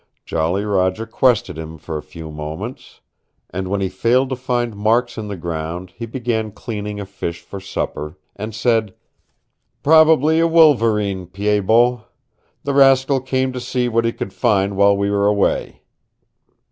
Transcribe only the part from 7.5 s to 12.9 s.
supper, and said. "Probably a wolverine, Pied Bot. The